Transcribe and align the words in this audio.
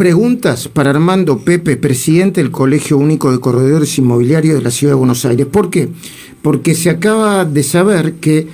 preguntas 0.00 0.66
para 0.66 0.88
Armando 0.88 1.40
Pepe, 1.40 1.76
presidente 1.76 2.40
del 2.40 2.50
Colegio 2.50 2.96
Único 2.96 3.30
de 3.30 3.38
Corredores 3.38 3.98
Inmobiliarios 3.98 4.56
de 4.56 4.62
la 4.62 4.70
Ciudad 4.70 4.94
de 4.94 4.98
Buenos 4.98 5.26
Aires. 5.26 5.46
¿Por 5.46 5.68
qué? 5.68 5.90
Porque 6.40 6.74
se 6.74 6.88
acaba 6.88 7.44
de 7.44 7.62
saber 7.62 8.14
que 8.14 8.48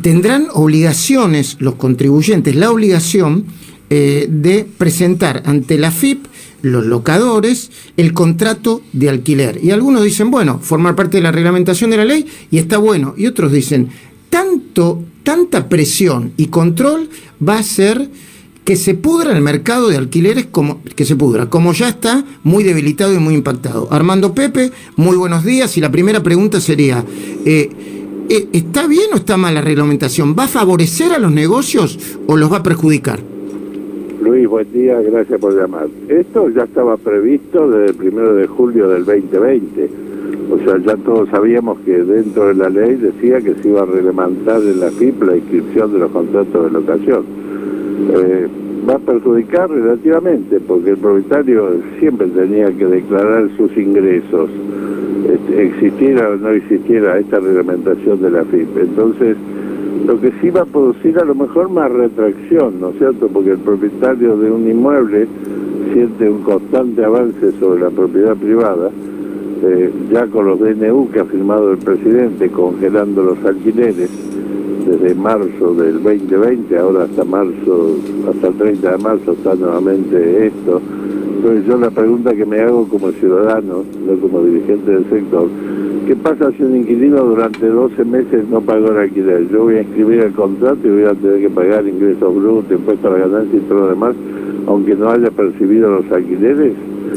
tendrán 0.00 0.46
obligaciones 0.54 1.58
los 1.58 1.74
contribuyentes, 1.74 2.56
la 2.56 2.70
obligación 2.70 3.44
eh, 3.90 4.28
de 4.30 4.64
presentar 4.64 5.42
ante 5.44 5.76
la 5.76 5.90
FIP 5.90 6.24
los 6.62 6.86
locadores 6.86 7.70
el 7.98 8.14
contrato 8.14 8.80
de 8.94 9.10
alquiler. 9.10 9.62
Y 9.62 9.72
algunos 9.72 10.02
dicen, 10.02 10.30
bueno, 10.30 10.58
formar 10.58 10.96
parte 10.96 11.18
de 11.18 11.22
la 11.22 11.32
reglamentación 11.32 11.90
de 11.90 11.98
la 11.98 12.06
ley 12.06 12.24
y 12.50 12.56
está 12.56 12.78
bueno. 12.78 13.12
Y 13.14 13.26
otros 13.26 13.52
dicen, 13.52 13.90
tanto, 14.30 15.04
tanta 15.22 15.68
presión 15.68 16.32
y 16.38 16.46
control 16.46 17.10
va 17.46 17.58
a 17.58 17.62
ser 17.62 18.08
que 18.68 18.76
se 18.76 18.92
pudra 18.92 19.34
el 19.34 19.40
mercado 19.40 19.88
de 19.88 19.96
alquileres 19.96 20.44
como 20.44 20.82
que 20.94 21.06
se 21.06 21.16
pudra, 21.16 21.48
como 21.48 21.72
ya 21.72 21.88
está 21.88 22.22
muy 22.44 22.64
debilitado 22.64 23.14
y 23.14 23.18
muy 23.18 23.32
impactado. 23.32 23.88
Armando 23.90 24.34
Pepe, 24.34 24.70
muy 24.94 25.16
buenos 25.16 25.42
días 25.42 25.78
y 25.78 25.80
la 25.80 25.90
primera 25.90 26.22
pregunta 26.22 26.60
sería, 26.60 27.02
eh, 27.46 27.70
eh, 28.28 28.48
¿está 28.52 28.86
bien 28.86 29.06
o 29.14 29.16
está 29.16 29.38
mal 29.38 29.54
la 29.54 29.62
reglamentación? 29.62 30.36
¿Va 30.38 30.44
a 30.44 30.48
favorecer 30.48 31.12
a 31.12 31.18
los 31.18 31.32
negocios 31.32 32.18
o 32.26 32.36
los 32.36 32.52
va 32.52 32.58
a 32.58 32.62
perjudicar? 32.62 33.20
Luis, 34.20 34.46
buen 34.46 34.70
día, 34.70 35.00
gracias 35.00 35.40
por 35.40 35.58
llamar. 35.58 35.88
Esto 36.06 36.50
ya 36.50 36.64
estaba 36.64 36.98
previsto 36.98 37.70
desde 37.70 37.92
el 37.92 37.94
primero 37.94 38.34
de 38.34 38.46
julio 38.48 38.90
del 38.90 39.06
2020. 39.06 39.90
O 40.52 40.58
sea, 40.58 40.76
ya 40.76 40.94
todos 40.96 41.26
sabíamos 41.30 41.78
que 41.86 42.04
dentro 42.04 42.48
de 42.48 42.54
la 42.54 42.68
ley 42.68 42.96
decía 42.96 43.40
que 43.40 43.54
se 43.62 43.68
iba 43.68 43.80
a 43.80 43.86
reglamentar 43.86 44.60
en 44.60 44.78
la 44.78 44.90
FIP 44.90 45.22
la 45.22 45.38
inscripción 45.38 45.90
de 45.94 46.00
los 46.00 46.10
contratos 46.10 46.66
de 46.66 46.70
locación 46.70 47.47
eh, 47.98 48.48
va 48.88 48.94
a 48.94 48.98
perjudicar 48.98 49.70
relativamente, 49.70 50.60
porque 50.60 50.90
el 50.90 50.98
propietario 50.98 51.80
siempre 51.98 52.28
tenía 52.28 52.70
que 52.72 52.86
declarar 52.86 53.48
sus 53.56 53.76
ingresos, 53.76 54.50
este, 55.28 55.62
existiera 55.66 56.30
o 56.30 56.36
no 56.36 56.50
existiera 56.50 57.18
esta 57.18 57.40
reglamentación 57.40 58.22
de 58.22 58.30
la 58.30 58.44
FIP. 58.44 58.78
Entonces, 58.78 59.36
lo 60.06 60.20
que 60.20 60.32
sí 60.40 60.50
va 60.50 60.62
a 60.62 60.64
producir 60.64 61.18
a 61.18 61.24
lo 61.24 61.34
mejor 61.34 61.68
más 61.70 61.90
retracción, 61.90 62.80
¿no 62.80 62.90
es 62.90 62.98
cierto? 62.98 63.28
Porque 63.28 63.50
el 63.50 63.58
propietario 63.58 64.38
de 64.38 64.50
un 64.50 64.68
inmueble 64.68 65.26
siente 65.92 66.30
un 66.30 66.42
constante 66.42 67.04
avance 67.04 67.52
sobre 67.58 67.82
la 67.82 67.90
propiedad 67.90 68.36
privada, 68.36 68.90
eh, 69.64 69.90
ya 70.10 70.26
con 70.26 70.46
los 70.46 70.60
DNU 70.60 71.10
que 71.10 71.20
ha 71.20 71.24
firmado 71.24 71.72
el 71.72 71.78
presidente 71.78 72.48
congelando 72.48 73.22
los 73.22 73.44
alquileres, 73.44 74.08
desde 74.88 75.14
marzo 75.14 75.74
del 75.74 76.02
2020, 76.02 76.78
ahora 76.78 77.04
hasta 77.04 77.24
marzo, 77.24 77.98
hasta 78.28 78.48
el 78.48 78.54
30 78.54 78.90
de 78.92 78.98
marzo 78.98 79.32
está 79.32 79.54
nuevamente 79.54 80.46
esto. 80.46 80.80
Entonces 81.36 81.66
yo 81.66 81.76
la 81.76 81.90
pregunta 81.90 82.34
que 82.34 82.46
me 82.46 82.60
hago 82.60 82.88
como 82.88 83.12
ciudadano, 83.12 83.84
no 84.06 84.20
como 84.20 84.42
dirigente 84.44 84.90
del 84.90 85.08
sector, 85.10 85.48
¿qué 86.06 86.16
pasa 86.16 86.50
si 86.56 86.62
un 86.62 86.76
inquilino 86.76 87.22
durante 87.22 87.66
12 87.66 88.04
meses 88.04 88.48
no 88.50 88.60
pagó 88.62 88.90
el 88.92 88.98
alquiler? 88.98 89.48
Yo 89.50 89.64
voy 89.64 89.76
a 89.76 89.82
inscribir 89.82 90.20
el 90.20 90.32
contrato 90.32 90.80
y 90.84 90.90
voy 90.90 91.04
a 91.04 91.14
tener 91.14 91.40
que 91.40 91.50
pagar 91.50 91.86
ingresos 91.86 92.34
brutos, 92.34 92.72
impuestos 92.72 93.04
a 93.04 93.18
la 93.18 93.26
ganancia 93.26 93.58
y 93.58 93.62
todo 93.68 93.80
lo 93.80 93.88
demás, 93.88 94.16
aunque 94.66 94.94
no 94.94 95.10
haya 95.10 95.30
percibido 95.30 95.90
los 95.90 96.10
alquileres. 96.10 96.72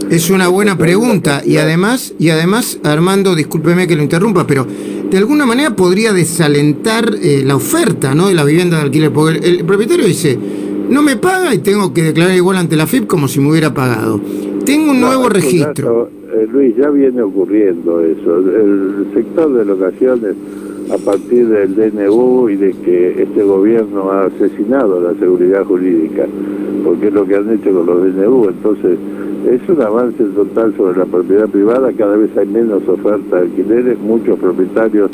Es 0.09 0.29
una 0.29 0.49
buena 0.49 0.77
pregunta 0.77 1.41
y 1.45 1.57
además, 1.57 2.13
y 2.19 2.29
además, 2.29 2.79
Armando, 2.83 3.33
discúlpeme 3.33 3.87
que 3.87 3.95
lo 3.95 4.03
interrumpa, 4.03 4.45
pero 4.45 4.65
de 5.11 5.17
alguna 5.17 5.45
manera 5.45 5.75
podría 5.75 6.13
desalentar 6.13 7.13
eh, 7.21 7.43
la 7.45 7.57
oferta 7.57 8.15
¿no? 8.15 8.29
de 8.29 8.33
la 8.33 8.45
vivienda 8.45 8.77
de 8.77 8.83
alquiler, 8.83 9.11
porque 9.11 9.45
el, 9.45 9.65
propietario 9.65 10.05
dice, 10.05 10.39
no 10.89 11.01
me 11.01 11.17
paga 11.17 11.53
y 11.53 11.57
tengo 11.57 11.93
que 11.93 12.01
declarar 12.01 12.33
igual 12.33 12.55
ante 12.55 12.77
la 12.77 12.87
FIP 12.87 13.07
como 13.07 13.27
si 13.27 13.41
me 13.41 13.49
hubiera 13.49 13.73
pagado. 13.73 14.21
Tengo 14.65 14.91
un 14.91 15.01
nuevo 15.01 15.29
registro. 15.29 16.09
Eh, 16.33 16.47
Luis, 16.51 16.75
ya 16.75 16.89
viene 16.89 17.21
ocurriendo 17.21 18.01
eso. 18.01 18.37
El 18.37 19.07
sector 19.13 19.53
de 19.53 19.65
locaciones, 19.65 20.35
a 20.91 20.97
partir 20.97 21.47
del 21.47 21.75
DNU 21.75 22.49
y 22.49 22.55
de 22.55 22.73
que 22.73 23.21
este 23.23 23.43
gobierno 23.43 24.11
ha 24.11 24.25
asesinado 24.25 25.01
la 25.01 25.13
seguridad 25.19 25.63
jurídica, 25.65 26.25
porque 26.83 27.07
es 27.07 27.13
lo 27.13 27.25
que 27.25 27.35
han 27.35 27.49
hecho 27.49 27.71
con 27.71 27.85
los 27.85 28.15
DNU, 28.15 28.49
entonces 28.49 28.97
es 29.49 29.69
un 29.69 29.81
avance 29.81 30.23
total 30.23 30.73
sobre 30.75 30.99
la 30.99 31.05
propiedad 31.05 31.47
privada, 31.47 31.91
cada 31.93 32.15
vez 32.15 32.35
hay 32.37 32.45
menos 32.45 32.87
oferta 32.87 33.37
de 33.37 33.41
alquileres, 33.43 33.97
muchos 33.99 34.37
propietarios 34.37 35.11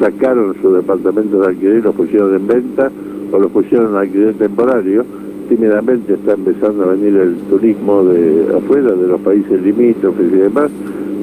sacaron 0.00 0.54
sus 0.60 0.74
departamentos 0.74 1.40
de 1.40 1.46
alquiler 1.46 1.78
y 1.78 1.82
los 1.82 1.94
pusieron 1.94 2.34
en 2.34 2.46
venta 2.46 2.90
o 3.32 3.38
los 3.38 3.50
pusieron 3.50 3.90
en 3.90 3.96
alquiler 3.96 4.34
temporario. 4.34 5.04
Tímidamente 5.48 6.14
está 6.14 6.32
empezando 6.32 6.84
a 6.84 6.86
venir 6.94 7.16
el 7.16 7.34
turismo 7.50 8.04
de 8.04 8.56
afuera, 8.56 8.92
de 8.92 9.08
los 9.08 9.20
países 9.20 9.62
limítrofes 9.62 10.32
y 10.32 10.36
demás, 10.36 10.70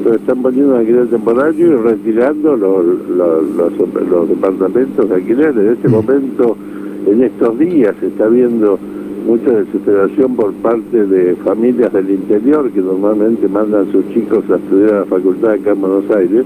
pero 0.03 0.15
están 0.15 0.41
poniendo 0.41 0.75
en 0.75 0.79
alquiler 0.79 1.07
temporario 1.07 1.67
y 1.67 1.75
retirando 1.75 2.55
los, 2.55 2.85
los, 3.09 4.29
departamentos 4.29 5.09
de 5.09 5.15
alquiler. 5.15 5.57
En 5.57 5.69
este 5.69 5.87
mm. 5.87 5.91
momento, 5.91 6.57
en 7.07 7.23
estos 7.23 7.57
días, 7.57 7.95
se 7.99 8.07
está 8.07 8.27
viendo 8.27 8.77
mucha 9.25 9.51
desesperación 9.51 10.35
por 10.35 10.53
parte 10.53 11.05
de 11.05 11.35
familias 11.37 11.93
del 11.93 12.09
interior 12.09 12.71
que 12.71 12.81
normalmente 12.81 13.47
mandan 13.47 13.87
a 13.87 13.91
sus 13.91 14.07
chicos 14.13 14.43
a 14.49 14.55
estudiar 14.55 14.93
a 14.93 14.99
la 14.99 15.05
facultad 15.05 15.51
acá 15.51 15.71
en 15.71 15.81
Buenos 15.81 16.09
Aires 16.11 16.45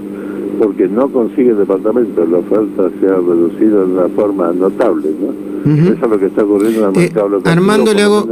porque 0.58 0.88
no 0.88 1.08
consiguen 1.08 1.58
departamento, 1.58 2.24
la 2.26 2.38
oferta 2.38 2.90
se 3.00 3.06
ha 3.06 3.16
reducido 3.16 3.86
de 3.86 3.92
una 3.92 4.08
forma 4.08 4.52
notable, 4.52 5.10
¿no? 5.20 5.46
Eso 5.66 5.92
es 5.94 6.00
lo 6.00 6.18
que 6.18 6.26
está 6.26 6.44
ocurriendo 6.44 6.88
en 6.88 6.94
el 6.94 6.96
eh, 6.96 7.10
mercado 7.12 7.42
Armando, 7.44 7.92
le 7.92 8.02
hago, 8.02 8.28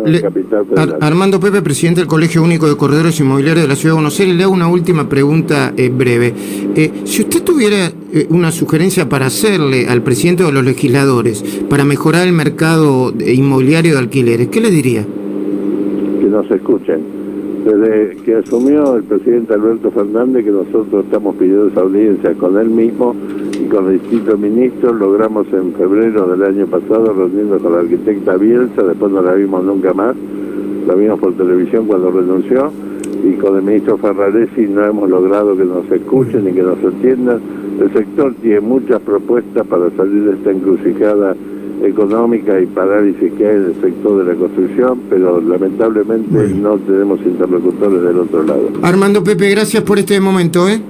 Armando 1.01 1.41
Pepe, 1.41 1.63
presidente 1.63 2.01
del 2.01 2.07
Colegio 2.07 2.45
Único 2.45 2.69
de 2.69 2.77
Corredores 2.77 3.19
Inmobiliarios 3.19 3.65
de 3.65 3.69
la 3.69 3.75
Ciudad 3.75 3.95
de 3.95 3.97
Buenos 3.97 4.21
Aires, 4.21 4.37
le 4.37 4.45
hago 4.45 4.53
una 4.53 4.69
última 4.69 5.09
pregunta 5.09 5.73
eh, 5.77 5.89
breve. 5.89 6.33
Eh, 6.77 6.93
si 7.03 7.23
usted 7.23 7.43
tuviera 7.43 7.91
una 8.29 8.53
sugerencia 8.53 9.09
para 9.09 9.27
hacerle 9.27 9.89
al 9.89 10.03
presidente 10.03 10.45
de 10.45 10.53
los 10.53 10.65
legisladores 10.65 11.43
para 11.69 11.85
mejorar 11.85 12.29
el 12.29 12.33
mercado 12.33 13.13
inmobiliario 13.19 13.95
de 13.95 13.99
alquileres, 13.99 14.49
¿qué 14.49 14.61
le 14.61 14.71
diría? 14.71 15.05
Que 16.21 16.27
nos 16.27 16.49
escuchen 16.49 17.24
desde 17.65 18.17
que 18.23 18.37
asumió 18.37 18.97
el 18.97 19.05
presidente 19.05 19.55
Alberto 19.55 19.91
Fernández, 19.91 20.45
que 20.45 20.51
nosotros 20.51 21.05
estamos 21.05 21.35
pidiendo 21.37 21.69
esa 21.69 21.81
audiencia 21.81 22.35
con 22.35 22.59
él 22.59 22.69
mismo 22.69 23.15
y 23.59 23.65
con 23.69 23.85
los 23.85 23.93
distintos 23.95 24.39
ministros, 24.39 24.95
logramos 24.97 25.47
en 25.53 25.73
febrero 25.73 26.29
del 26.29 26.43
año 26.43 26.67
pasado 26.67 27.13
reunirnos 27.13 27.63
con 27.63 27.73
la 27.73 27.81
arquitecta 27.81 28.37
Bielsa, 28.37 28.83
después 28.83 29.11
no 29.13 29.23
la 29.23 29.33
vimos 29.35 29.65
nunca 29.65 29.95
más, 29.95 30.15
la 30.87 30.95
vimos 30.95 31.19
por 31.19 31.33
televisión 31.35 31.87
cuando 31.87 32.11
renunció, 32.11 32.71
y 33.25 33.33
con 33.35 33.57
el 33.57 33.63
ministro 33.63 33.97
Ferraresi 33.97 34.67
no 34.67 34.85
hemos 34.85 35.09
logrado 35.09 35.57
que 35.57 35.65
nos 35.65 35.91
escuchen 35.91 36.47
y 36.47 36.53
que 36.53 36.63
nos 36.63 36.79
entiendan. 36.83 37.41
El 37.81 37.91
sector 37.93 38.35
tiene 38.43 38.61
muchas 38.61 39.01
propuestas 39.01 39.67
para 39.67 39.91
salir 39.97 40.25
de 40.25 40.33
esta 40.33 40.51
encrucijada 40.51 41.35
económica 41.83 42.61
y 42.61 42.67
parálisis 42.67 43.33
que 43.33 43.47
hay 43.47 43.57
en 43.57 43.65
el 43.67 43.81
sector 43.81 44.25
de 44.25 44.33
la 44.33 44.39
construcción, 44.39 45.01
pero 45.11 45.41
lamentablemente 45.41 46.49
no 46.55 46.79
tenemos 46.79 47.21
interlocutores 47.21 48.03
del 48.03 48.19
otro 48.19 48.43
lado. 48.43 48.71
Armando 48.83 49.23
Pepe, 49.23 49.51
gracias 49.51 49.83
por 49.83 49.99
este 49.99 50.21
momento. 50.21 50.69
¿eh? 50.69 50.81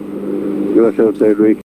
Gracias 0.75 1.07
a 1.07 1.11
usted, 1.11 1.37
Luis. 1.39 1.59